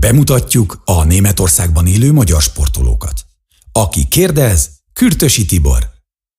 [0.00, 3.12] Bemutatjuk a Németországban élő magyar sportolókat.
[3.72, 5.78] Aki kérdez, Kürtösi Tibor.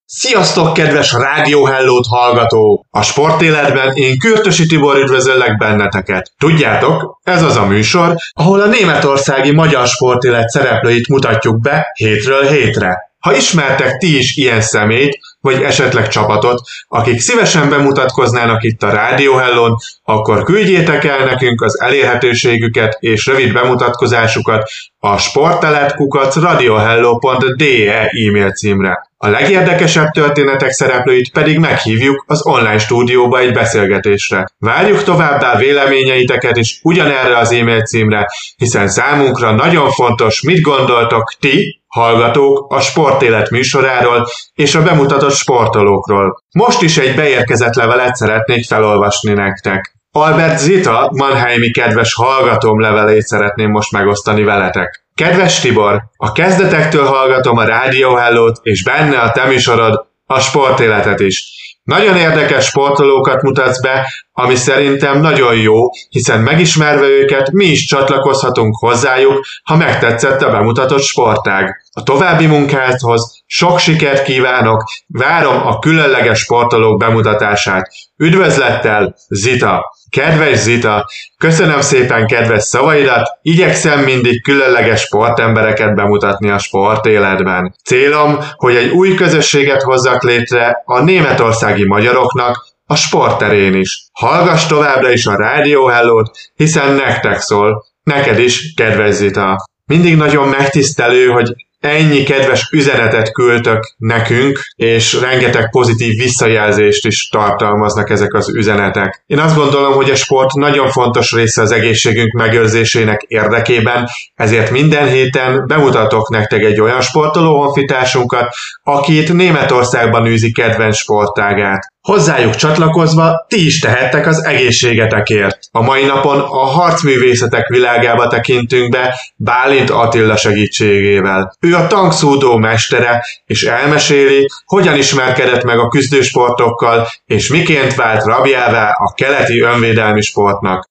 [0.05, 1.67] Sziasztok, kedves Rádió
[2.09, 2.85] hallgató!
[2.89, 6.33] A sportéletben én Kürtösi Tibor üdvözöllek benneteket.
[6.37, 12.97] Tudjátok, ez az a műsor, ahol a németországi magyar sportélet szereplőit mutatjuk be hétről hétre.
[13.19, 19.35] Ha ismertek ti is ilyen szemét, vagy esetleg csapatot, akik szívesen bemutatkoznának itt a Rádió
[19.35, 29.07] Hellon, akkor küldjétek el nekünk az elérhetőségüket és rövid bemutatkozásukat a sporteletkukat radiohello.de e-mail címre.
[29.17, 34.47] A legérdekesebb történetek szereplőit pedig meghívjuk az online stúdióba egy beszélgetésre.
[34.57, 41.78] Várjuk továbbá véleményeiteket is ugyanerre az e-mail címre, hiszen számunkra nagyon fontos, mit gondoltok ti,
[41.89, 46.43] hallgatók a sportélet műsoráról és a bemutatott sportolókról.
[46.51, 49.97] Most is egy beérkezett levelet szeretnék felolvasni nektek.
[50.11, 55.05] Albert Zita, Mannheimi kedves hallgatóm levelét szeretném most megosztani veletek.
[55.15, 58.17] Kedves Tibor, a kezdetektől hallgatom a Rádió
[58.61, 61.58] és benne a te műsorod, a sportéletet is.
[61.89, 68.77] Nagyon érdekes sportolókat mutatsz be, ami szerintem nagyon jó, hiszen megismerve őket mi is csatlakozhatunk
[68.77, 71.83] hozzájuk, ha megtetszett a bemutatott sportág.
[71.91, 77.89] A további munkádhoz sok sikert kívánok, várom a különleges sportolók bemutatását.
[78.17, 79.83] Üdvözlettel, Zita!
[80.09, 87.75] Kedves Zita, köszönöm szépen kedves szavaidat, igyekszem mindig különleges sportembereket bemutatni a sportéletben.
[87.83, 94.07] Célom, hogy egy új közösséget hozzak létre a németországi magyaroknak, a sportterén is.
[94.11, 97.85] Hallgass továbbra is a Rádió Hellót, hiszen nektek szól.
[98.03, 99.67] Neked is, kedves Zita.
[99.85, 108.09] Mindig nagyon megtisztelő, hogy ennyi kedves üzenetet küldtök nekünk, és rengeteg pozitív visszajelzést is tartalmaznak
[108.09, 109.23] ezek az üzenetek.
[109.25, 115.07] Én azt gondolom, hogy a sport nagyon fontos része az egészségünk megőrzésének érdekében, ezért minden
[115.07, 121.87] héten bemutatok nektek egy olyan sportoló honfitársunkat, aki itt Németországban űzi kedvenc sportágát.
[122.01, 125.57] Hozzájuk csatlakozva ti is tehettek az egészségetekért.
[125.71, 131.53] A mai napon a harcművészetek világába tekintünk be Bálint Attila segítségével.
[131.59, 138.89] Ő a tankszúdó mestere, és elmeséli, hogyan ismerkedett meg a küzdősportokkal, és miként vált rabjává
[138.89, 140.87] a keleti önvédelmi sportnak.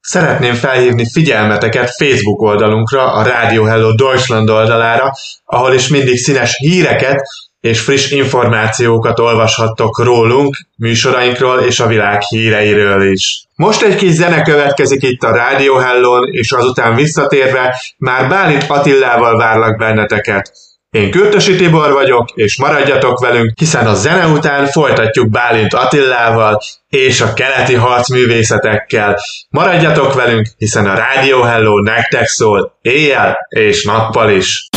[0.00, 5.12] Szeretném felhívni figyelmeteket Facebook oldalunkra, a Radio Hello Deutschland oldalára,
[5.44, 7.22] ahol is mindig színes híreket
[7.60, 13.44] és friss információkat olvashattok rólunk, műsorainkról és a világ híreiről is.
[13.56, 19.36] Most egy kis zene következik itt a Radio Hellon, és azután visszatérve már Bálint Attillával
[19.36, 20.52] várlak benneteket.
[20.90, 27.20] Én Kürtösi Tibor vagyok, és maradjatok velünk, hiszen a zene után folytatjuk Bálint Attillával és
[27.20, 29.18] a keleti harcművészetekkel.
[29.50, 34.68] Maradjatok velünk, hiszen a Radio Hello nektek szól, éjjel és nappal is.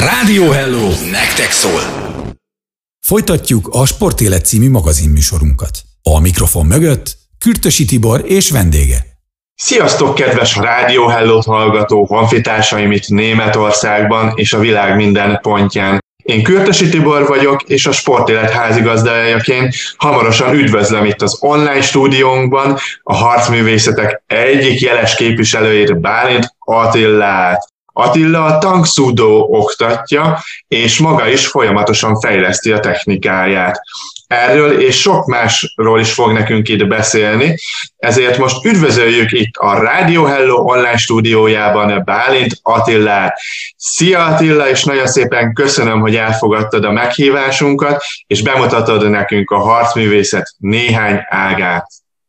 [0.00, 0.88] Rádió Hello!
[1.10, 2.23] Nektek szól!
[3.06, 5.78] Folytatjuk a Sportélet című magazinműsorunkat.
[6.02, 8.96] A mikrofon mögött Kürtösi Tibor és vendége.
[9.54, 15.98] Sziasztok, kedves Rádió hello hallgató honfitársaim itt Németországban és a világ minden pontján.
[16.22, 23.14] Én Kürtösi Tibor vagyok, és a Sportélet házigazdájaként hamarosan üdvözlöm itt az online stúdiónkban a
[23.14, 27.73] harcművészetek egyik jeles képviselőjét, Bálint Attillát.
[27.96, 30.38] Attila a tankszúdó oktatja,
[30.68, 33.80] és maga is folyamatosan fejleszti a technikáját.
[34.26, 37.54] Erről és sok másról is fog nekünk itt beszélni,
[37.96, 43.38] ezért most üdvözöljük itt a Radio Hello online stúdiójában Bálint Attillát.
[43.76, 50.54] Szia Attila, és nagyon szépen köszönöm, hogy elfogadtad a meghívásunkat, és bemutatod nekünk a harcművészet
[50.58, 51.86] néhány ágát.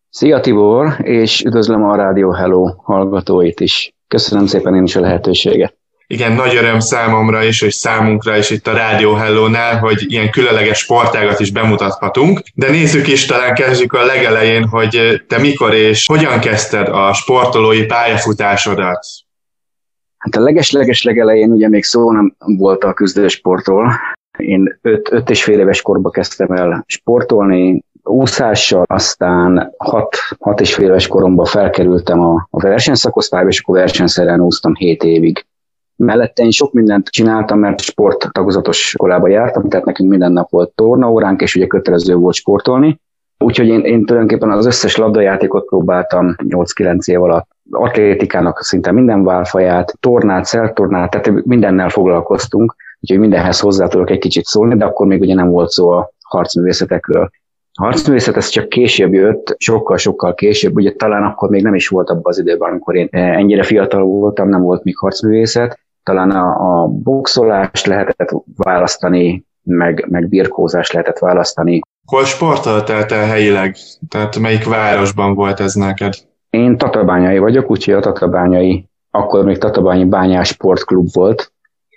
[0.10, 3.95] Szia Tibor, és üdvözlöm a Radio Hello hallgatóit is.
[4.08, 5.78] Köszönöm szépen én is a lehetőséget.
[6.08, 10.78] Igen, nagy öröm számomra is, és számunkra is itt a Radio Hello-nál, hogy ilyen különleges
[10.78, 12.42] sportágat is bemutathatunk.
[12.54, 17.86] De nézzük is, talán kezdjük a legelején, hogy te mikor és hogyan kezdted a sportolói
[17.86, 19.06] pályafutásodat?
[20.18, 23.92] Hát a leges-leges legelején ugye még szó nem volt a küzdősportról.
[24.38, 30.74] Én öt, öt és fél éves korba kezdtem el sportolni, úszással, aztán hat, hat és
[30.74, 35.46] fél éves koromban felkerültem a, a versenyszakosztályba, és akkor versenyszerűen úsztam 7 évig.
[35.96, 40.72] Mellette én sok mindent csináltam, mert sport tagozatos iskolába jártam, tehát nekünk minden nap volt
[40.76, 43.00] tornaóránk, és ugye kötelező volt sportolni.
[43.38, 47.48] Úgyhogy én, én tulajdonképpen az összes labdajátékot próbáltam 8-9 év alatt.
[47.72, 54.46] Atlétikának szinte minden válfaját, tornát, szertornát, tehát mindennel foglalkoztunk, úgyhogy mindenhez hozzá tudok egy kicsit
[54.46, 57.30] szólni, de akkor még ugye nem volt szó a harcművészetekről.
[57.80, 62.24] harcművészet ez csak később jött, sokkal-sokkal később, ugye talán akkor még nem is volt abban
[62.26, 67.86] az időben, amikor én ennyire fiatal voltam, nem volt még harcművészet, talán a, a boxolást
[67.86, 71.80] lehetett választani, meg, meg birkózást lehetett választani.
[72.06, 73.76] Hol sportoltál te helyileg?
[74.10, 76.14] Tehát melyik városban volt ez neked?
[76.50, 81.54] Én tatabányai vagyok, úgyhogy a tatabányai, akkor még tatabányi bányás sportklub volt,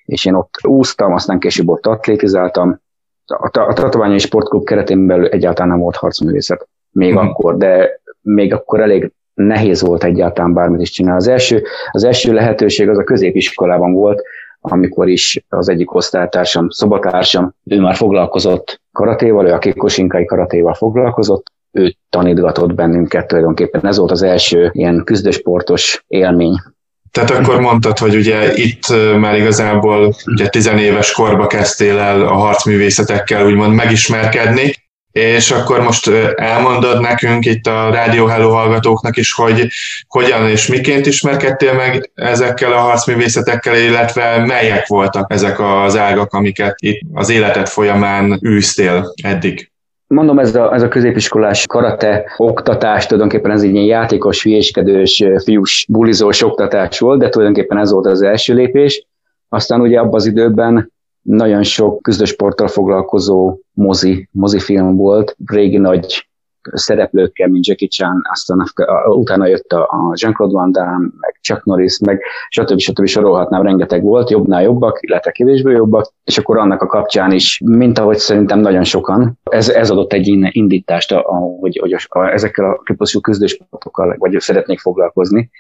[0.09, 2.81] és én ott úsztam, aztán később ott atlétizáltam.
[3.27, 7.29] A, a tatabányai sportklub keretén belül egyáltalán nem volt harcművészet, még hmm.
[7.29, 11.19] akkor, de még akkor elég nehéz volt egyáltalán bármit is csinálni.
[11.19, 14.23] Az első, az első lehetőség az a középiskolában volt,
[14.61, 21.53] amikor is az egyik osztálytársam, szobatársam, ő már foglalkozott karatéval, ő a kikosinkai karatéval foglalkozott,
[21.73, 23.87] ő tanítgatott bennünket tulajdonképpen.
[23.87, 26.61] Ez volt az első ilyen küzdősportos élmény.
[27.11, 28.87] Tehát akkor mondtad, hogy ugye itt
[29.19, 34.75] már igazából ugye tizenéves korba kezdtél el a harcművészetekkel úgymond megismerkedni,
[35.13, 39.67] és akkor most elmondod nekünk itt a Rádió Hello hallgatóknak is, hogy
[40.09, 46.75] hogyan és miként ismerkedtél meg ezekkel a harcművészetekkel, illetve melyek voltak ezek az ágak, amiket
[46.79, 49.71] itt az életed folyamán űztél eddig?
[50.09, 55.87] Mondom, ez a, ez a középiskolás karate oktatás, tulajdonképpen ez egy ilyen játékos, hülyéskedős, fiús,
[55.89, 59.07] bulizós oktatás volt, de tulajdonképpen ez volt az első lépés.
[59.49, 66.28] Aztán ugye abban az időben nagyon sok küzdősporttal foglalkozó mozi, mozifilm volt, régi nagy
[66.73, 68.65] szereplőkkel, mint Jackie Chan, aztán
[69.07, 72.79] utána jött a Jean-Claude Van Damme, meg Chuck Norris, meg stb.
[72.79, 73.07] stb.
[73.07, 77.99] sorolhatnám, rengeteg volt, jobbnál jobbak, illetve kevésbé jobbak, és akkor annak a kapcsán is, mint
[77.99, 81.15] ahogy szerintem nagyon sokan, ez, ez adott egy indítást,
[81.61, 85.51] hogy, hogy a, a, ezekkel a típusú küzdősportokkal vagy szeretnék foglalkozni.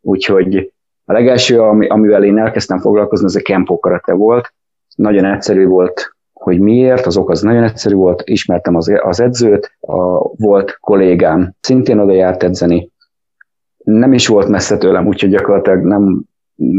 [0.00, 0.72] Úgyhogy
[1.04, 4.54] a legelső, ami, amivel én elkezdtem foglalkozni, az a Kempo karate volt,
[4.94, 6.11] nagyon egyszerű volt,
[6.42, 11.54] hogy miért, az ok az nagyon egyszerű volt, ismertem az, az edzőt, a, volt kollégám,
[11.60, 12.90] szintén oda járt edzeni,
[13.76, 16.22] nem is volt messze tőlem, úgyhogy gyakorlatilag nem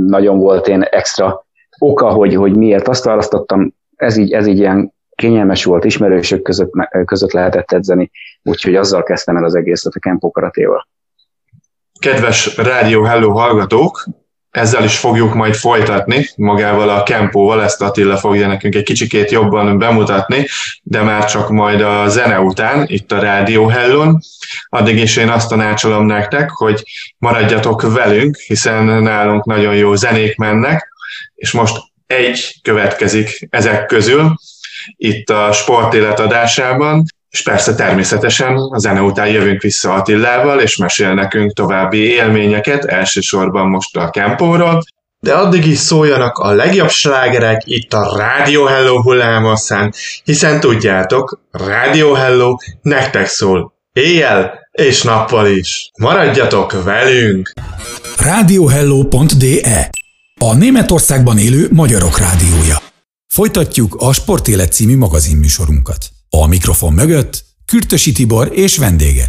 [0.08, 1.46] nagyon volt én extra
[1.78, 6.72] oka, hogy, hogy miért azt választottam, ez így, ez így ilyen kényelmes volt, ismerősök között,
[7.06, 8.12] között lehetett edzeni,
[8.44, 10.88] úgyhogy azzal kezdtem el az egészet a Kempo karatéval.
[12.00, 14.06] Kedves Rádió Hello hallgatók,
[14.54, 19.78] ezzel is fogjuk majd folytatni magával a Kempóval, ezt Attila fogja nekünk egy kicsikét jobban
[19.78, 20.48] bemutatni,
[20.84, 24.20] de már csak majd a zene után, itt a Rádió Hellon.
[24.70, 26.84] Addig is én azt tanácsolom nektek, hogy
[27.18, 30.94] maradjatok velünk, hiszen nálunk nagyon jó zenék mennek,
[31.36, 31.78] és most
[32.08, 34.36] egy következik ezek közül,
[34.98, 41.14] itt a sportélet adásában, és persze természetesen a zene után jövünk vissza Attilával, és mesél
[41.14, 44.84] nekünk további élményeket, elsősorban most a Kempóról,
[45.20, 49.94] de addig is szóljanak a legjobb slágerek itt a Radio Hello hullámosszán,
[50.24, 53.74] hiszen tudjátok, Radio Hello nektek szól.
[53.94, 55.90] Éjjel és nappal is.
[56.00, 57.54] Maradjatok velünk!
[58.18, 59.90] Radiohello.de
[60.40, 62.78] A Németországban élő magyarok rádiója.
[63.34, 66.06] Folytatjuk a Sportélet című magazinműsorunkat.
[66.42, 69.24] A mikrofon mögött Kürtösi Tibor és vendége.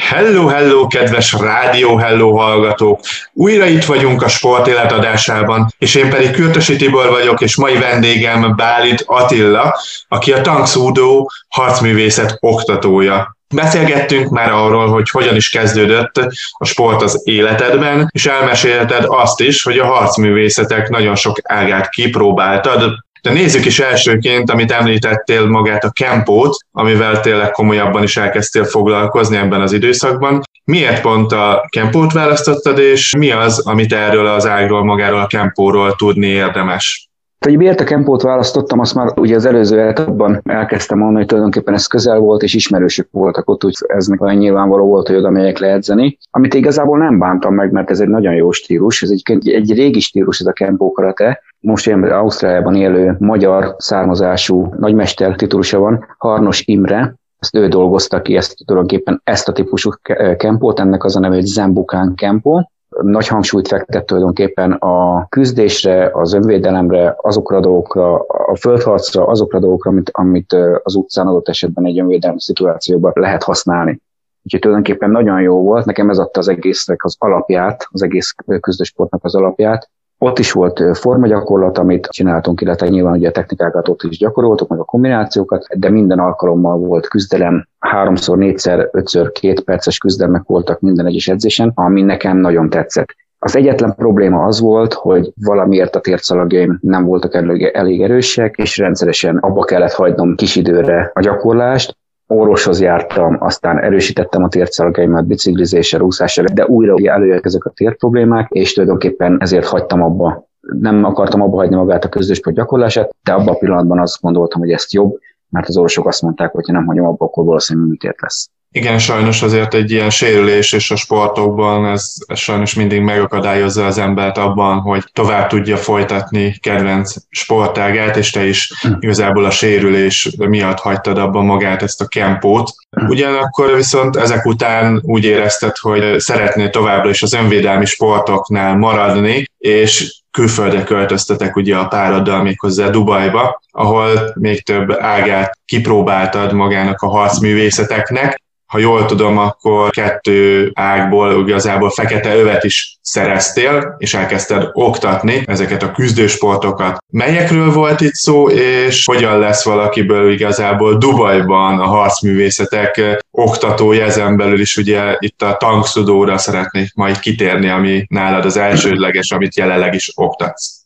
[0.00, 3.00] Hello, hello, kedves rádió, hello hallgatók!
[3.32, 8.56] Újra itt vagyunk a sportélet adásában, és én pedig Kürtösi Tibor vagyok, és mai vendégem
[8.56, 13.36] Bálit Attila, aki a Tankszúdó harcművészet oktatója.
[13.54, 16.16] Beszélgettünk már arról, hogy hogyan is kezdődött
[16.52, 23.04] a sport az életedben, és elmesélted azt is, hogy a harcművészetek nagyon sok ágát kipróbáltad,
[23.26, 29.36] de nézzük is elsőként, amit említettél magát a kempót, amivel tényleg komolyabban is elkezdtél foglalkozni
[29.36, 30.42] ebben az időszakban.
[30.64, 35.94] Miért pont a kempót választottad, és mi az, amit erről az ágról, magáról a kempóról
[35.94, 37.08] tudni érdemes?
[37.44, 41.74] Hogy miért a kempót választottam, azt már ugye az előző etapban elkezdtem mondani, hogy tulajdonképpen
[41.74, 45.58] ez közel volt, és ismerősök voltak ott, úgy ez olyan nyilvánvaló volt, hogy oda megyek
[45.58, 46.18] leedzeni.
[46.30, 50.00] Amit igazából nem bántam meg, mert ez egy nagyon jó stílus, ez egy, egy régi
[50.00, 51.42] stílus ez a kempó karate.
[51.60, 58.36] Most ilyen Ausztráliában élő magyar származású nagymester titulusa van, Harnos Imre, ezt ő dolgozta ki,
[58.36, 59.90] ezt tulajdonképpen ezt a típusú
[60.36, 62.70] kempót, ennek az a neve, hogy Zembukán kempó.
[63.02, 69.60] Nagy hangsúlyt fektet tulajdonképpen a küzdésre, az önvédelemre, azokra a dolgokra, a földharcra, azokra a
[69.60, 74.00] dolgokra, amit, amit az utcán adott esetben egy önvédelmi szituációban lehet használni.
[74.42, 79.24] Úgyhogy tulajdonképpen nagyon jó volt, nekem ez adta az egésznek az alapját, az egész küzdősportnak
[79.24, 84.18] az alapját, ott is volt formagyakorlat, amit csináltunk, illetve nyilván ugye a technikákat ott is
[84.18, 90.42] gyakoroltuk, meg a kombinációkat, de minden alkalommal volt küzdelem, háromszor, négyszer, ötször, két perces küzdelmek
[90.46, 93.14] voltak minden egyes edzésen, ami nekem nagyon tetszett.
[93.38, 98.78] Az egyetlen probléma az volt, hogy valamiért a tércalagjaim nem voltak elég, elég erősek, és
[98.78, 101.96] rendszeresen abba kellett hagynom kis időre a gyakorlást,
[102.26, 108.72] orvoshoz jártam, aztán erősítettem a tércelgeimet biciklizéssel, úszással, de újra előjött ezek a térproblémák, és
[108.72, 110.48] tulajdonképpen ezért hagytam abba.
[110.60, 114.70] Nem akartam abba hagyni magát a közössport gyakorlását, de abban a pillanatban azt gondoltam, hogy
[114.70, 115.18] ezt jobb,
[115.48, 118.50] mert az orvosok azt mondták, hogy ha nem hagyom abba, akkor valószínűleg műtét lesz.
[118.76, 123.98] Igen, sajnos azért egy ilyen sérülés és a sportokban ez, ez sajnos mindig megakadályozza az
[123.98, 128.92] embert abban, hogy tovább tudja folytatni kedvenc sportágát, és te is hm.
[128.98, 132.70] igazából a sérülés miatt hagytad abban magát ezt a kempót.
[132.90, 133.06] Hm.
[133.06, 140.20] Ugyanakkor viszont ezek után úgy érezted, hogy szeretnél továbbra is az önvédelmi sportoknál maradni, és
[140.30, 148.44] külföldre költöztetek ugye a pároddal méghozzá Dubajba, ahol még több ágát kipróbáltad magának a harcművészeteknek,
[148.66, 155.82] ha jól tudom, akkor kettő ágból igazából fekete övet is szereztél, és elkezdted oktatni ezeket
[155.82, 156.96] a küzdősportokat.
[157.12, 164.60] Melyekről volt itt szó, és hogyan lesz valakiből igazából Dubajban a harcművészetek oktatója, ezen belül
[164.60, 164.76] is?
[164.76, 170.84] Ugye itt a tankszudóra szeretnék majd kitérni, ami nálad az elsődleges, amit jelenleg is oktatsz.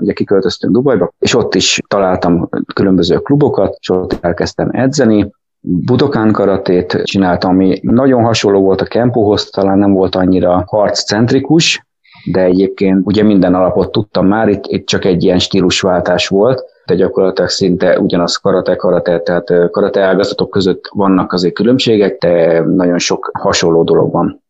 [0.00, 5.30] Ugye kiköltöztünk Dubajba, és ott is találtam különböző klubokat, és ott elkezdtem edzeni,
[5.70, 11.86] Budokán karatét csináltam, ami nagyon hasonló volt a kempóhoz, talán nem volt annyira harccentrikus,
[12.30, 16.94] de egyébként ugye minden alapot tudtam már, itt, itt csak egy ilyen stílusváltás volt, de
[16.94, 23.30] gyakorlatilag szinte ugyanaz karate, karate, tehát karate ágazatok között vannak azért különbségek, de nagyon sok
[23.38, 24.42] hasonló dolog van.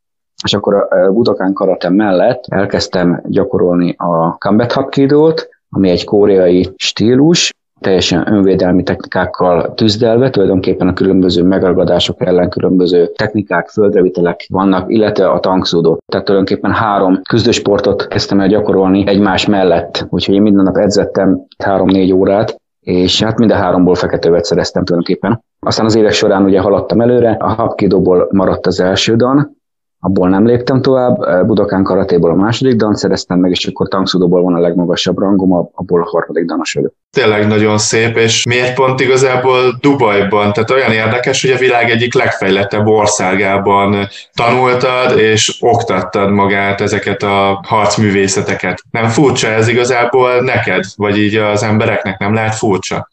[0.45, 7.53] És akkor a Budokán karate mellett elkezdtem gyakorolni a Combat Hapkido-t, ami egy koreai stílus,
[7.81, 15.41] teljesen önvédelmi technikákkal tüzdelve, tulajdonképpen a különböző megragadások ellen különböző technikák, földrevitelek vannak, illetve a
[15.41, 15.99] tankszódó.
[16.07, 22.13] Tehát tulajdonképpen három küzdősportot kezdtem el gyakorolni egymás mellett, úgyhogy én minden nap edzettem három-négy
[22.13, 25.43] órát, és hát mind a háromból feketővet szereztem tulajdonképpen.
[25.61, 29.57] Aztán az évek során ugye haladtam előre, a hapkidóból maradt az első dan,
[30.01, 34.55] abból nem léptem tovább, Budokán karatéból a második dan szereztem meg, és akkor tankszudóból van
[34.55, 36.93] a legmagasabb rangom, abból a harmadik danos vagyok.
[37.11, 40.53] Tényleg nagyon szép, és miért pont igazából Dubajban?
[40.53, 47.61] Tehát olyan érdekes, hogy a világ egyik legfejlettebb országában tanultad és oktattad magát ezeket a
[47.67, 48.83] harcművészeteket.
[48.91, 53.09] Nem furcsa ez igazából neked, vagy így az embereknek nem lehet furcsa?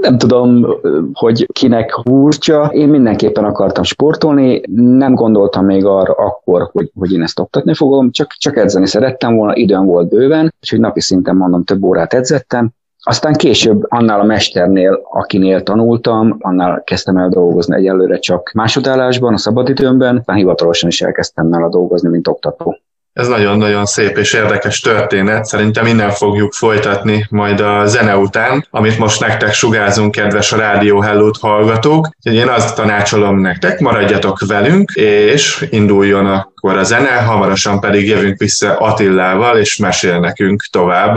[0.00, 0.66] Nem tudom,
[1.12, 2.70] hogy kinek húrtja.
[2.72, 8.10] Én mindenképpen akartam sportolni, nem gondoltam még arra akkor, hogy, hogy én ezt oktatni fogom,
[8.10, 12.70] csak, csak edzeni szerettem volna, időm volt bőven, úgyhogy napi szinten mondom több órát edzettem,
[13.02, 19.38] aztán később annál a mesternél, akinél tanultam, annál kezdtem el dolgozni egyelőre csak másodállásban, a
[19.38, 22.78] szabadidőmben, aztán hivatalosan is elkezdtem el dolgozni, mint oktató.
[23.12, 25.44] Ez nagyon-nagyon szép és érdekes történet.
[25.44, 31.00] Szerintem innen fogjuk folytatni majd a zene után, amit most nektek sugázunk, kedves a Rádió
[31.00, 32.08] Hellót hallgatók.
[32.22, 38.76] Én azt tanácsolom nektek, maradjatok velünk, és induljon akkor a zene, hamarosan pedig jövünk vissza
[38.76, 41.16] Attillával, és mesél nekünk tovább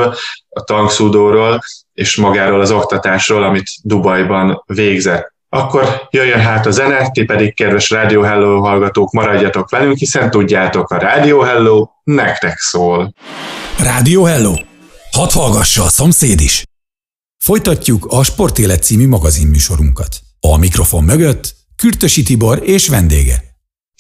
[0.50, 1.60] a tankszúdóról,
[1.94, 5.33] és magáról az oktatásról, amit Dubajban végzett.
[5.54, 10.90] Akkor jöjjön hát a zene, ti pedig, kedves Radio Hello hallgatók, maradjatok velünk, hiszen tudjátok,
[10.90, 13.14] a Radio Hello nektek szól.
[13.78, 14.54] Radio Hello.
[15.12, 16.64] Hadd hallgassa a szomszéd is!
[17.44, 20.20] Folytatjuk a Sportélet című magazinműsorunkat.
[20.40, 23.53] A mikrofon mögött Kürtösi Tibor és vendége.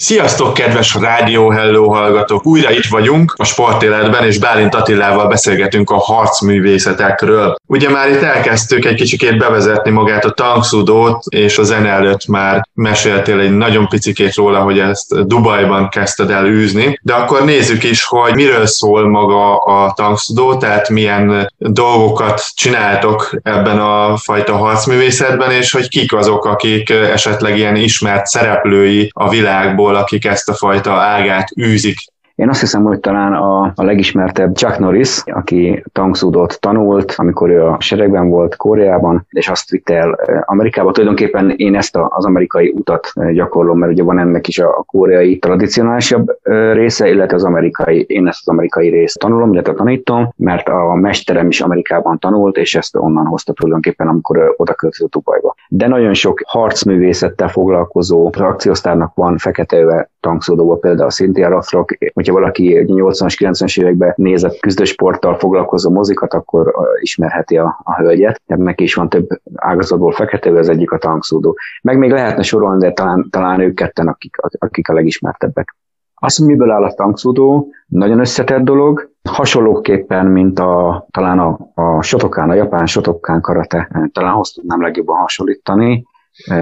[0.03, 2.45] Sziasztok, kedves Rádió Hello hallgatók!
[2.45, 7.55] Újra itt vagyunk a sportéletben, és Bálint Attilával beszélgetünk a harcművészetekről.
[7.67, 12.67] Ugye már itt elkezdtük egy kicsikét bevezetni magát a tankszudót, és a zene előtt már
[12.73, 18.03] meséltél egy nagyon picikét róla, hogy ezt Dubajban kezdted el űzni, de akkor nézzük is,
[18.03, 25.71] hogy miről szól maga a tankszudó, tehát milyen dolgokat csináltok ebben a fajta harcművészetben, és
[25.71, 31.57] hogy kik azok, akik esetleg ilyen ismert szereplői a világból, akik ezt a fajta ágát
[31.57, 31.97] űzik
[32.35, 37.63] én azt hiszem, hogy talán a, a legismertebb Chuck Norris, aki tankszúdot tanult, amikor ő
[37.63, 40.91] a seregben volt Koreában, és azt vitte el Amerikába.
[40.91, 44.83] Tulajdonképpen én ezt a, az amerikai utat gyakorlom, mert ugye van ennek is a, a
[44.83, 46.37] koreai tradicionálisabb
[46.73, 51.47] része, illetve az amerikai, én ezt az amerikai részt tanulom, illetve tanítom, mert a mesterem
[51.47, 55.55] is Amerikában tanult, és ezt onnan hozta tulajdonképpen, amikor oda költözött Dubajba.
[55.67, 62.85] De nagyon sok harcművészettel foglalkozó akciósztárnak van fekete tankszódóban, például a Cynthia Rothrock, hogyha valaki
[62.87, 68.41] 80-as, 90-es években nézett küzdősporttal foglalkozó mozikat, akkor ismerheti a, a hölgyet.
[68.45, 71.57] Neki is van több ágazatból fekete, az egyik a tankszódó.
[71.81, 75.75] Meg még lehetne sorolni, de talán, talán ők ketten, akik, akik a legismertebbek.
[76.15, 82.01] Azt, hogy miből áll a tankszódó, nagyon összetett dolog, hasonlóképpen, mint a, talán a, a
[82.01, 86.05] Shotokan, a japán Shotokan karate, talán azt tudnám legjobban hasonlítani,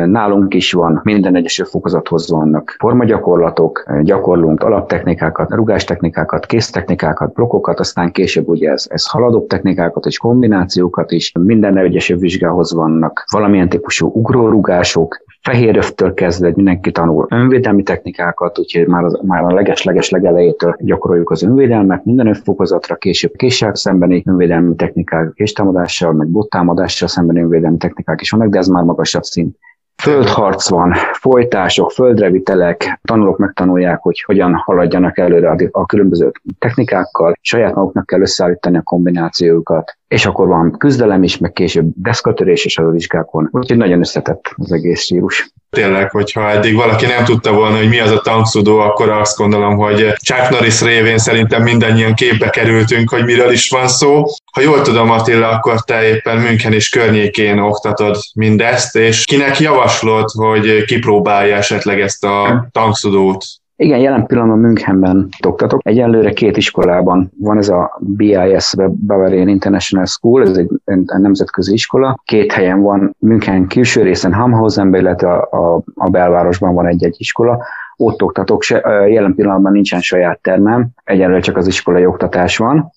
[0.05, 8.47] Nálunk is van, minden egyes fokozathoz vannak formagyakorlatok, gyakorlunk alaptechnikákat, rugástechnikákat, késztechnikákat, blokkokat, aztán később
[8.47, 11.31] ugye ez, ez haladó technikákat és kombinációkat is.
[11.39, 19.03] Minden egyes vizsgához vannak valamilyen típusú ugrórugások, fehéröftől kezdve mindenki tanul önvédelmi technikákat, úgyhogy már,
[19.03, 25.33] az, már a leges-leges legelejétől gyakoroljuk az önvédelmet, minden fokozatra, később késsel szembeni önvédelmi technikák,
[25.33, 29.57] késtámadással, meg bottámadással szembeni önvédelmi technikák is vannak, de ez már magasabb szint.
[30.01, 38.05] Földharc van, folytások, földrevitelek, tanulók megtanulják, hogy hogyan haladjanak előre a különböző technikákkal, saját maguknak
[38.05, 43.49] kell összeállítani a kombinációkat, és akkor van küzdelem is, meg később deszkatörés és a vizsgákon.
[43.51, 45.49] Úgyhogy nagyon összetett az egész stílus.
[45.69, 49.77] Tényleg, hogyha eddig valaki nem tudta volna, hogy mi az a tankszudó, akkor azt gondolom,
[49.77, 54.23] hogy Chuck Norris révén szerintem mindannyian képbe kerültünk, hogy miről is van szó.
[54.53, 60.29] Ha jól tudom, Attila, akkor te éppen München és környékén oktatod mindezt, és kinek javaslod,
[60.29, 63.45] hogy kipróbálja esetleg ezt a tankszudót?
[63.81, 65.79] Igen, jelen pillanatban Münchenben oktatok.
[65.83, 68.73] Egyelőre két iskolában van ez a BIS
[69.05, 70.69] Bavarian International School, ez egy,
[71.05, 72.21] nemzetközi iskola.
[72.25, 77.63] Két helyen van, München külső részen Hamhausenben, illetve a, a, a belvárosban van egy-egy iskola.
[77.95, 82.91] Ott oktatok, se, jelen pillanatban nincsen saját termem, egyelőre csak az iskolai oktatás van.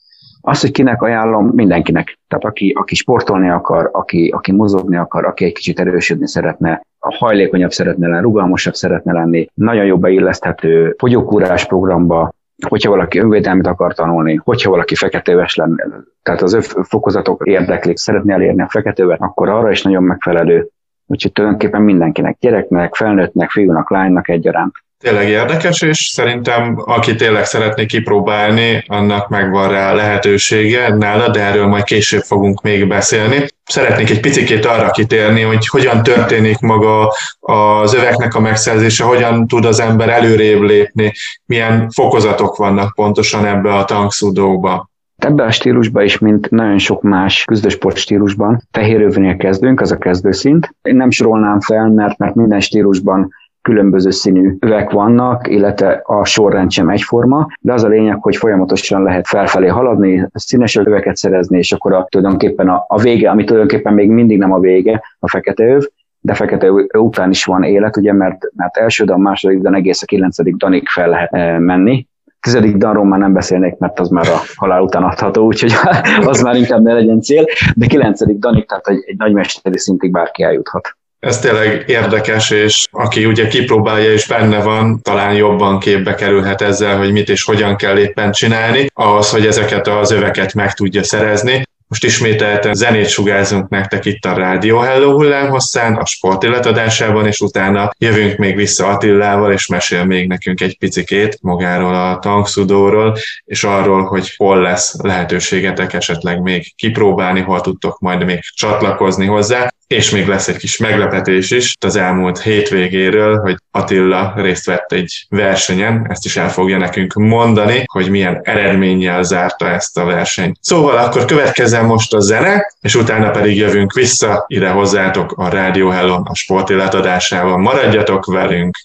[0.46, 2.18] Azt, hogy kinek ajánlom, mindenkinek.
[2.28, 7.16] Tehát aki, aki sportolni akar, aki, aki mozogni akar, aki egy kicsit erősödni szeretne, a
[7.16, 12.34] hajlékonyabb szeretne lenni, rugalmasabb szeretne lenni, nagyon jó beilleszthető fogyókúrás programba,
[12.68, 15.86] hogyha valaki önvédelmet akar tanulni, hogyha valaki feketéves lenne,
[16.22, 20.68] tehát az ő fokozatok érdeklik, szeretné elérni a feketévet, akkor arra is nagyon megfelelő.
[21.06, 27.86] Úgyhogy tulajdonképpen mindenkinek, gyereknek, felnőttnek, fiúnak, lánynak egyaránt tényleg érdekes, és szerintem aki tényleg szeretné
[27.86, 33.46] kipróbálni, annak megvan rá lehetősége nála, de erről majd később fogunk még beszélni.
[33.64, 39.64] Szeretnék egy picit arra kitérni, hogy hogyan történik maga az öveknek a megszerzése, hogyan tud
[39.64, 41.12] az ember előrébb lépni,
[41.46, 44.90] milyen fokozatok vannak pontosan ebbe a tankszudóba.
[45.24, 50.74] Ebben a stílusban is, mint nagyon sok más küzdősport stílusban, fehérövnél kezdünk, az a kezdőszint.
[50.82, 56.70] Én nem sorolnám fel, mert, mert minden stílusban különböző színű övek vannak, illetve a sorrend
[56.70, 61.72] sem egyforma, de az a lényeg, hogy folyamatosan lehet felfelé haladni, színes öveket szerezni, és
[61.72, 65.64] akkor a, tulajdonképpen a, a vége, ami tulajdonképpen még mindig nem a vége, a fekete
[65.64, 65.82] öv,
[66.20, 70.06] de fekete után is van élet, ugye, mert, mert első dan, második dan, egész a
[70.06, 72.06] kilencedik danig fel lehet menni,
[72.44, 75.72] tizedik danról már nem beszélnék, mert az már a halál után adható, úgyhogy
[76.30, 80.42] az már inkább ne legyen cél, de kilencedik danig, tehát egy, egy nagymesteri szintig bárki
[80.42, 80.96] eljuthat.
[81.18, 86.98] Ez tényleg érdekes, és aki ugye kipróbálja és benne van, talán jobban képbe kerülhet ezzel,
[86.98, 91.62] hogy mit és hogyan kell éppen csinálni, ahhoz, hogy ezeket az öveket meg tudja szerezni.
[91.94, 98.36] Most ismételten zenét sugárzunk nektek itt a Rádió Hello hullámhosszán, a sportéletadásában, és utána jövünk
[98.36, 104.34] még vissza Attillával, és mesél még nekünk egy picikét magáról a tankszudóról, és arról, hogy
[104.36, 110.48] hol lesz lehetőségetek esetleg még kipróbálni, hol tudtok majd még csatlakozni hozzá és még lesz
[110.48, 116.36] egy kis meglepetés is az elmúlt hétvégéről, hogy Attila részt vett egy versenyen, ezt is
[116.36, 120.56] el fogja nekünk mondani, hogy milyen eredménnyel zárta ezt a versenyt.
[120.60, 125.88] Szóval akkor következzen most a zene, és utána pedig jövünk vissza ide hozzátok a Rádió
[125.88, 127.60] Hello a sportélet adásában.
[127.60, 128.78] Maradjatok velünk!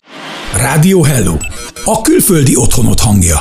[0.58, 1.36] Rádió Hello,
[1.86, 3.40] a külföldi otthonot hangja.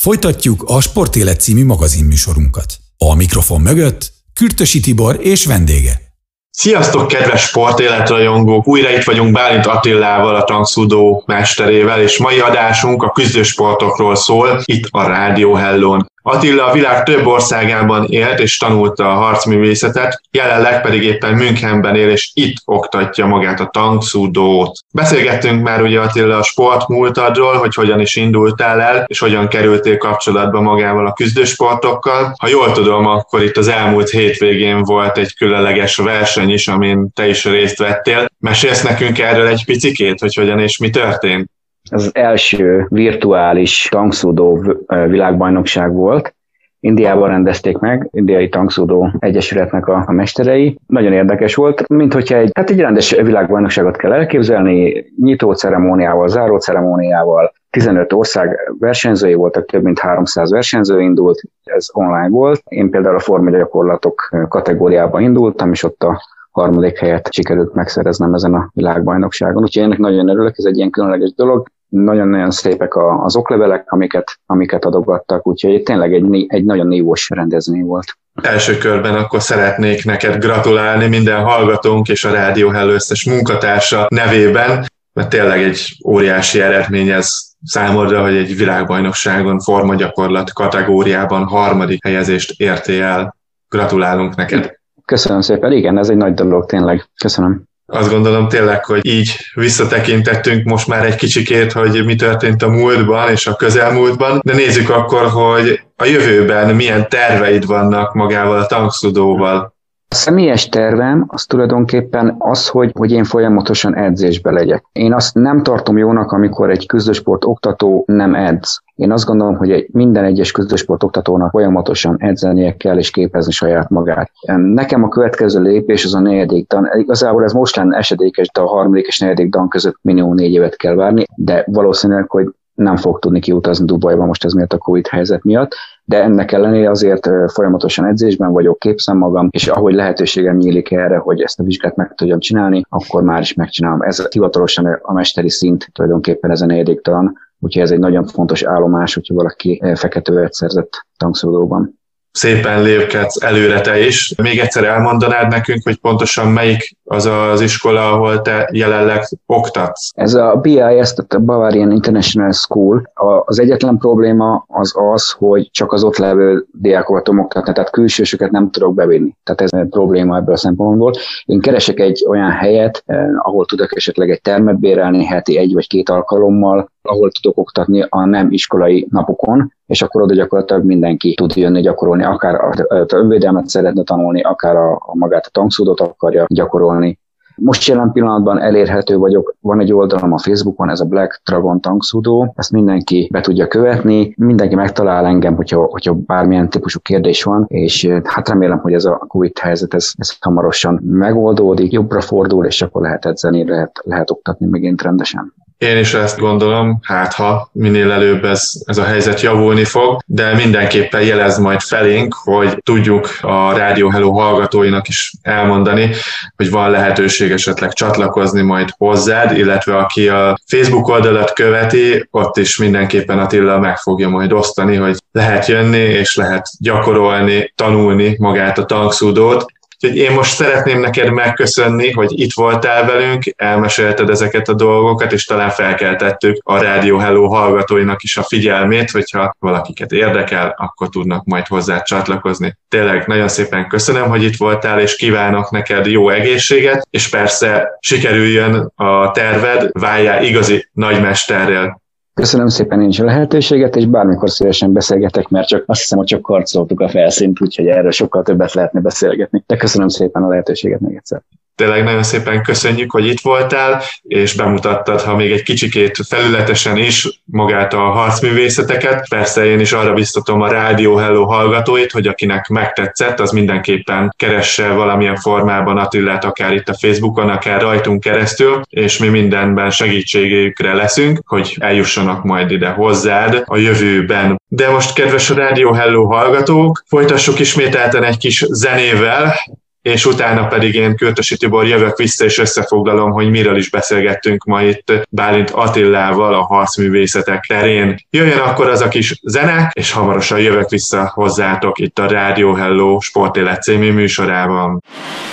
[0.00, 2.76] Folytatjuk a Sportélet című magazinműsorunkat.
[2.98, 6.09] A mikrofon mögött Kürtösi Tibor és vendége.
[6.50, 8.66] Sziasztok, kedves sportéletrajongók!
[8.66, 14.88] Újra itt vagyunk Bálint Attillával, a tankszudó mesterével, és mai adásunk a küzdősportokról szól, itt
[14.90, 16.10] a Rádió Hellón.
[16.22, 22.10] Attila a világ több országában élt és tanulta a harcművészetet, jelenleg pedig éppen Münchenben él
[22.10, 24.78] és itt oktatja magát a tankszudót.
[24.92, 29.96] Beszélgettünk már ugye Attila a sport múltadról, hogy hogyan is indultál el, és hogyan kerültél
[29.96, 32.34] kapcsolatba magával a küzdősportokkal.
[32.38, 37.28] Ha jól tudom, akkor itt az elmúlt hétvégén volt egy különleges verseny is, amin te
[37.28, 38.26] is részt vettél.
[38.38, 41.50] Mesélsz nekünk erről egy picikét, hogy hogyan és mi történt?
[41.90, 44.64] Az első virtuális tankszódó
[45.06, 46.34] világbajnokság volt.
[46.82, 50.78] Indiában rendezték meg, Indiai Tankszódó Egyesületnek a, a mesterei.
[50.86, 56.58] Nagyon érdekes volt, mint hogyha egy, hát egy rendes világbajnokságot kell elképzelni, nyitó ceremóniával, záró
[56.58, 62.62] ceremóniával, 15 ország versenyzői voltak, több mint 300 versenyző indult, ez online volt.
[62.64, 68.54] Én például a forma gyakorlatok kategóriában indultam, és ott a harmadik helyet sikerült megszereznem ezen
[68.54, 69.62] a világbajnokságon.
[69.62, 71.68] Úgyhogy ennek nagyon örülök, ez egy ilyen különleges dolog.
[71.90, 78.18] Nagyon-nagyon szépek az oklevelek, amiket, amiket adogattak, úgyhogy tényleg egy, egy nagyon nívós rendezvény volt.
[78.42, 84.86] Első körben akkor szeretnék neked gratulálni minden hallgatónk és a Rádió Hello összes munkatársa nevében,
[85.12, 93.02] mert tényleg egy óriási eredmény ez számodra, hogy egy világbajnokságon formagyakorlat kategóriában harmadik helyezést értél
[93.02, 93.36] el.
[93.68, 94.78] Gratulálunk neked!
[95.04, 97.08] Köszönöm szépen, igen, ez egy nagy dolog tényleg.
[97.14, 102.68] Köszönöm azt gondolom tényleg, hogy így visszatekintettünk most már egy kicsikét, hogy mi történt a
[102.68, 108.66] múltban és a közelmúltban, de nézzük akkor, hogy a jövőben milyen terveid vannak magával a
[108.66, 109.74] tankszudóval.
[110.12, 114.84] A személyes tervem az tulajdonképpen az, hogy, hogy én folyamatosan edzésbe legyek.
[114.92, 118.82] Én azt nem tartom jónak, amikor egy küzdősport oktató nem edz.
[118.94, 123.88] Én azt gondolom, hogy egy, minden egyes küzdősport oktatónak folyamatosan edzenie kell és képezni saját
[123.88, 124.30] magát.
[124.56, 126.88] Nekem a következő lépés az a negyedik dan.
[126.92, 130.76] Igazából ez most lenne esedékes, de a harmadik és negyedik dan között minimum négy évet
[130.76, 135.06] kell várni, de valószínűleg, hogy nem fog tudni kiutazni Dubajba most ez miatt a Covid
[135.06, 140.90] helyzet miatt, de ennek ellenére azért folyamatosan edzésben vagyok, képzem magam, és ahogy lehetőségem nyílik
[140.90, 144.02] erre, hogy ezt a vizsgát meg tudjam csinálni, akkor már is megcsinálom.
[144.02, 148.62] Ez hivatalosan a mesteri szint tulajdonképpen ez a negyedik talán, úgyhogy ez egy nagyon fontos
[148.62, 151.99] állomás, hogyha valaki feketővet szerzett tankszódóban
[152.32, 154.34] szépen lépkedsz előre te is.
[154.42, 160.10] Még egyszer elmondanád nekünk, hogy pontosan melyik az az iskola, ahol te jelenleg oktatsz?
[160.14, 163.10] Ez a BIS, tehát a Bavarian International School.
[163.44, 168.50] Az egyetlen probléma az az, hogy csak az ott levő diákokat tudom oktatni, tehát külsősöket
[168.50, 169.36] nem tudok bevinni.
[169.42, 171.12] Tehát ez egy probléma ebből a szempontból.
[171.44, 175.86] Én keresek egy olyan helyet, eh, ahol tudok esetleg egy termet bérelni heti egy vagy
[175.86, 181.56] két alkalommal, ahol tudok oktatni a nem iskolai napokon, és akkor oda gyakorlatilag mindenki tud
[181.56, 182.72] jönni gyakorolni, akár a
[183.14, 187.18] önvédelmet szeretne tanulni, akár a, a magát a tankszódot akarja gyakorolni.
[187.62, 192.52] Most jelen pillanatban elérhető vagyok, van egy oldalam a Facebookon, ez a Black Dragon tankszódó,
[192.56, 198.08] ezt mindenki be tudja követni, mindenki megtalál engem, hogyha, hogyha bármilyen típusú kérdés van, és
[198.24, 203.02] hát remélem, hogy ez a Covid helyzet, ez, ez hamarosan megoldódik, jobbra fordul, és akkor
[203.02, 205.54] lehet edzeni, lehet, lehet oktatni megint rendesen.
[205.80, 210.54] Én is ezt gondolom, hát ha minél előbb ez, ez a helyzet javulni fog, de
[210.54, 216.10] mindenképpen jelez majd felénk, hogy tudjuk a Rádió Hello hallgatóinak is elmondani,
[216.56, 222.76] hogy van lehetőség esetleg csatlakozni majd hozzád, illetve aki a Facebook oldalat követi, ott is
[222.76, 228.84] mindenképpen Attila meg fogja majd osztani, hogy lehet jönni és lehet gyakorolni, tanulni magát a
[228.84, 229.64] tankszúdót,
[230.02, 235.44] Úgyhogy én most szeretném neked megköszönni, hogy itt voltál velünk, elmesélted ezeket a dolgokat, és
[235.44, 241.66] talán felkeltettük a Rádió Hello hallgatóinak is a figyelmét, hogyha valakiket érdekel, akkor tudnak majd
[241.66, 242.76] hozzá csatlakozni.
[242.88, 248.92] Tényleg nagyon szépen köszönöm, hogy itt voltál, és kívánok neked jó egészséget, és persze sikerüljön
[248.94, 251.99] a terved, váljál igazi nagymesterrel.
[252.40, 256.26] Köszönöm szépen én is a lehetőséget, és bármikor szívesen beszélgetek, mert csak azt hiszem, hogy
[256.26, 259.62] csak karcoltuk a felszínt, úgyhogy erről sokkal többet lehetne beszélgetni.
[259.66, 261.42] De köszönöm szépen a lehetőséget még egyszer.
[261.80, 267.42] Tényleg nagyon szépen köszönjük, hogy itt voltál, és bemutattad, ha még egy kicsikét felületesen is
[267.44, 269.28] magát a harcművészeteket.
[269.28, 274.88] Persze én is arra biztatom a Rádió Hello hallgatóit, hogy akinek megtetszett, az mindenképpen keresse
[274.88, 281.40] valamilyen formában Attillát, akár itt a Facebookon, akár rajtunk keresztül, és mi mindenben segítségükre leszünk,
[281.46, 284.60] hogy eljussanak majd ide hozzád a jövőben.
[284.68, 289.54] De most, kedves a Rádió Hello hallgatók, folytassuk ismételten egy kis zenével,
[290.02, 294.82] és utána pedig én Kürtösi Tibor jövök vissza, és összefoglalom, hogy miről is beszélgettünk ma
[294.82, 298.26] itt Bálint Attillával a harcművészetek terén.
[298.30, 303.20] Jöjjön akkor az a kis zene, és hamarosan jövök vissza hozzátok itt a Rádió Hello
[303.20, 305.02] Sportélet című műsorában.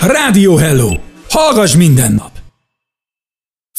[0.02, 0.90] Rádió Hello!
[1.30, 2.32] Hallgass minden nap!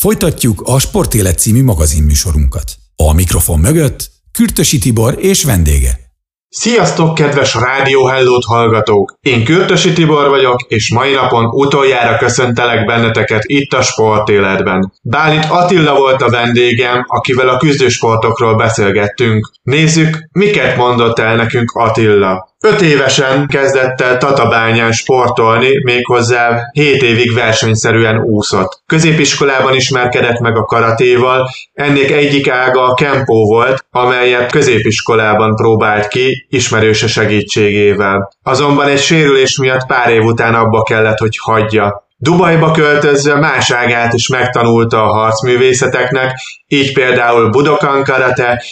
[0.01, 2.73] Folytatjuk a Sportélet című magazinműsorunkat.
[2.97, 6.08] A mikrofon mögött Kürtösi Tibor és vendége.
[6.51, 9.15] Sziasztok, kedves Rádió Hellót hallgatók!
[9.21, 14.93] Én Kürtösi Tibor vagyok, és mai napon utoljára köszöntelek benneteket itt a sportéletben.
[15.03, 19.51] Bálint Attila volt a vendégem, akivel a küzdősportokról beszélgettünk.
[19.63, 22.48] Nézzük, miket mondott el nekünk Attila.
[22.61, 28.83] Öt évesen kezdett el Tatabányán sportolni, méghozzá 7 évig versenyszerűen úszott.
[28.87, 36.47] Középiskolában ismerkedett meg a karatéval, ennék egyik ága a kempó volt, amelyet középiskolában próbált ki,
[36.49, 38.33] ismerőse segítségével.
[38.43, 42.07] Azonban egy sérülés miatt pár év után abba kellett, hogy hagyja.
[42.17, 48.63] Dubajba költözve más ágát is megtanulta a harcművészeteknek, így például Budokan karate,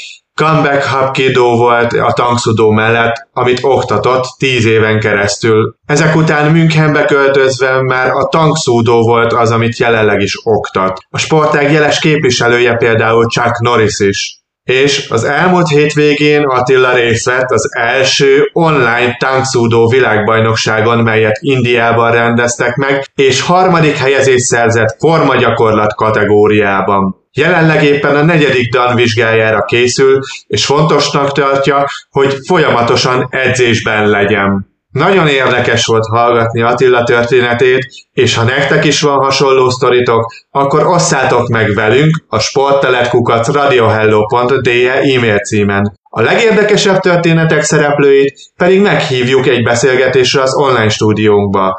[0.42, 5.74] Comeback Hapkido volt a tankszudó mellett, amit oktatott tíz éven keresztül.
[5.86, 10.98] Ezek után Münchenbe költözve már a tankszúdó volt az, amit jelenleg is oktat.
[11.10, 14.40] A sportág jeles képviselője például Chuck Norris is.
[14.62, 22.74] és az elmúlt hétvégén Attila részt vett az első online táncszúdó világbajnokságon, melyet Indiában rendeztek
[22.74, 27.25] meg, és harmadik helyezést szerzett formagyakorlat kategóriában.
[27.36, 34.74] Jelenleg éppen a negyedik Dan vizsgájára készül, és fontosnak tartja, hogy folyamatosan edzésben legyen.
[34.90, 41.48] Nagyon érdekes volt hallgatni Attila történetét, és ha nektek is van hasonló sztoritok, akkor osszátok
[41.48, 45.98] meg velünk a sportteletkukat radiohello.de e-mail címen.
[46.02, 51.78] A legérdekesebb történetek szereplőit pedig meghívjuk egy beszélgetésre az online stúdiónkba.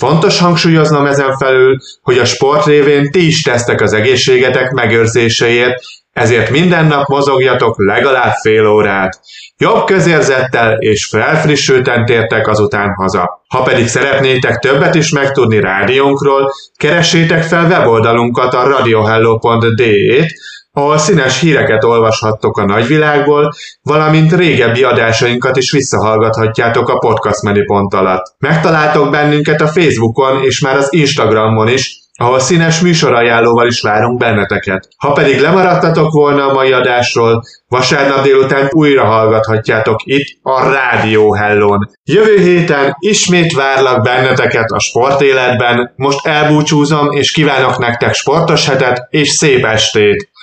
[0.00, 5.78] Fontos hangsúlyoznom ezen felül, hogy a sport révén ti is tesztek az egészségetek megőrzéséért,
[6.12, 9.20] ezért minden nap mozogjatok legalább fél órát.
[9.58, 13.44] Jobb közérzettel és felfrissülten tértek azután haza.
[13.48, 20.32] Ha pedig szeretnétek többet is megtudni rádiónkról, keressétek fel weboldalunkat a radiohello.de-t,
[20.76, 28.34] ahol színes híreket olvashattok a nagyvilágból, valamint régebbi adásainkat is visszahallgathatjátok a podcast menüpont alatt.
[28.38, 34.88] Megtaláltok bennünket a Facebookon és már az Instagramon is, ahol színes műsorajánlóval is várunk benneteket.
[34.96, 41.90] Ha pedig lemaradtatok volna a mai adásról, vasárnap délután újra hallgathatjátok itt a Rádió Hellón.
[42.04, 49.28] Jövő héten ismét várlak benneteket a sportéletben, most elbúcsúzom és kívánok nektek sportos hetet és
[49.28, 50.34] szép estét!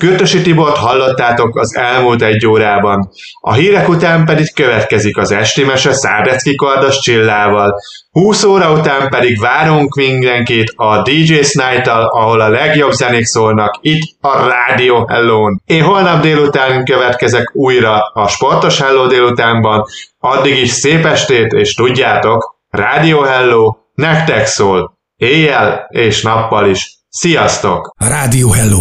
[0.00, 3.10] Kürtösi Tibort hallottátok az elmúlt egy órában.
[3.40, 7.74] A hírek után pedig következik az esti mese Szábecki Kardas Csillával.
[8.10, 14.16] 20 óra után pedig várunk mindenkit a DJ night ahol a legjobb zenék szólnak itt
[14.20, 15.62] a Rádió Hellón.
[15.66, 19.84] Én holnap délután következek újra a Sportos Hello délutánban.
[20.18, 24.98] Addig is szép estét, és tudjátok, Rádió Hello nektek szól.
[25.16, 26.98] Éjjel és nappal is.
[27.08, 27.90] Sziasztok!
[27.98, 28.80] Rádió Hello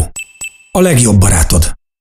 [0.71, 1.78] a legjobb barátod.